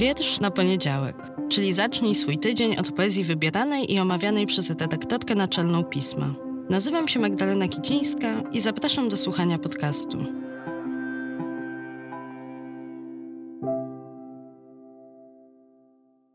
Wiersz 0.00 0.40
na 0.40 0.50
poniedziałek, 0.50 1.16
czyli 1.48 1.72
zacznij 1.72 2.14
swój 2.14 2.38
tydzień 2.38 2.76
od 2.76 2.92
poezji 2.92 3.24
wybieranej 3.24 3.92
i 3.94 3.98
omawianej 3.98 4.46
przez 4.46 4.70
redaktorkę 4.70 5.34
naczelną 5.34 5.84
pisma. 5.84 6.26
Nazywam 6.70 7.08
się 7.08 7.20
Magdalena 7.20 7.68
Kicińska 7.68 8.28
i 8.52 8.60
zapraszam 8.60 9.08
do 9.08 9.16
słuchania 9.16 9.58
podcastu. 9.58 10.18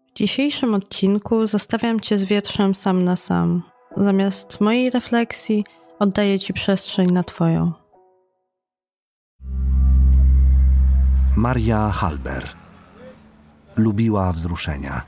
W 0.07 0.13
dzisiejszym 0.15 0.73
odcinku 0.73 1.47
zostawiam 1.47 1.99
Cię 1.99 2.17
z 2.17 2.25
wierszem 2.25 2.75
sam 2.75 3.03
na 3.03 3.15
sam. 3.15 3.63
Zamiast 3.97 4.61
mojej 4.61 4.89
refleksji 4.89 5.65
oddaję 5.99 6.39
Ci 6.39 6.53
przestrzeń 6.53 7.11
na 7.11 7.23
Twoją. 7.23 7.71
Maria 11.37 11.89
Halber 11.89 12.64
lubiła 13.77 14.33
wzruszenia. 14.33 15.01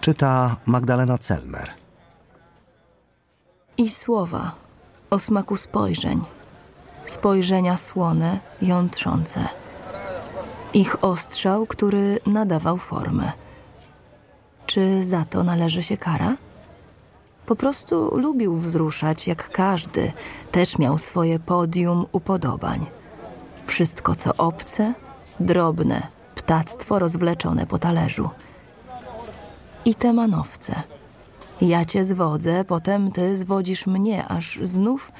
Czyta 0.00 0.56
Magdalena 0.66 1.18
Celmer. 1.18 1.70
I 3.78 3.88
słowa 3.88 4.52
o 5.10 5.18
smaku 5.18 5.56
spojrzeń, 5.56 6.20
spojrzenia 7.06 7.76
słone, 7.76 8.38
jątrzące. 8.62 9.48
Ich 10.74 11.04
ostrzał, 11.04 11.66
który 11.66 12.20
nadawał 12.26 12.76
formę. 12.76 13.32
Czy 14.66 15.04
za 15.04 15.24
to 15.24 15.44
należy 15.44 15.82
się 15.82 15.96
kara? 15.96 16.36
Po 17.46 17.56
prostu 17.56 18.18
lubił 18.18 18.56
wzruszać 18.56 19.26
jak 19.26 19.50
każdy, 19.50 20.12
też 20.52 20.78
miał 20.78 20.98
swoje 20.98 21.38
podium 21.38 22.06
upodobań. 22.12 22.86
Wszystko 23.66 24.14
co 24.14 24.36
obce, 24.36 24.94
drobne, 25.40 26.15
ptactwo 26.46 26.98
rozwleczone 26.98 27.66
po 27.66 27.78
talerzu. 27.78 28.30
I 29.84 29.94
te 29.94 30.12
manowce. 30.12 30.82
Ja 31.60 31.84
cię 31.84 32.04
zwodzę, 32.04 32.64
potem 32.64 33.12
ty 33.12 33.36
zwodzisz 33.36 33.86
mnie, 33.86 34.28
aż 34.28 34.60
znów 34.62 35.12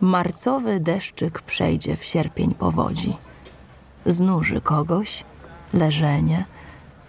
marcowy 0.00 0.80
deszczyk 0.80 1.42
przejdzie 1.42 1.96
w 1.96 2.04
sierpień 2.04 2.54
powodzi. 2.54 3.16
Znuży 4.06 4.60
kogoś, 4.60 5.24
leżenie, 5.74 6.44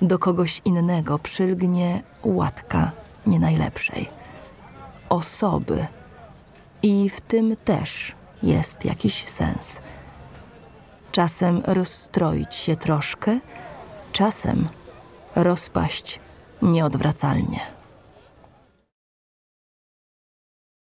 do 0.01 0.19
kogoś 0.19 0.61
innego 0.65 1.19
przylgnie 1.19 2.01
łatka 2.23 2.91
nie 3.27 3.39
najlepszej. 3.39 4.09
Osoby. 5.09 5.87
I 6.81 7.09
w 7.09 7.21
tym 7.21 7.55
też 7.65 8.15
jest 8.43 8.85
jakiś 8.85 9.29
sens. 9.29 9.79
Czasem 11.13 11.61
rozstroić 11.65 12.53
się 12.53 12.75
troszkę, 12.75 13.39
czasem 14.11 14.67
rozpaść 15.35 16.19
nieodwracalnie. 16.61 17.72